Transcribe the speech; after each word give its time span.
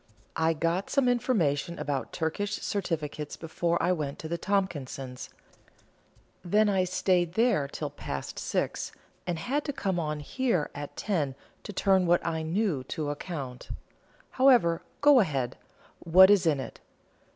I 0.35 0.53
got 0.53 0.89
some 0.89 1.07
information 1.07 1.77
about 1.77 2.11
Turkish 2.11 2.55
certificates 2.55 3.37
before 3.37 3.77
I 3.83 3.91
went 3.91 4.17
to 4.17 4.27
the 4.27 4.35
Tompkinses; 4.39 5.29
then 6.43 6.69
I 6.69 6.85
stayed 6.85 7.33
there 7.33 7.67
till 7.67 7.91
past 7.91 8.39
six, 8.39 8.91
and 9.27 9.37
had 9.37 9.63
to 9.65 9.71
come 9.71 9.99
on 9.99 10.21
here 10.21 10.71
at 10.73 10.97
ten 10.97 11.35
to 11.61 11.71
turn 11.71 12.07
what 12.07 12.25
I 12.25 12.41
knew 12.41 12.83
to 12.85 13.11
account. 13.11 13.69
However, 14.31 14.81
go 15.01 15.19
ahead; 15.19 15.55
what 15.99 16.31
is 16.31 16.47
it 16.47 16.57
in? 16.59 16.71